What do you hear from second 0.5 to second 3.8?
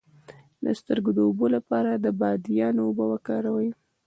د سترګو د اوبو لپاره د بادیان اوبه وکاروئ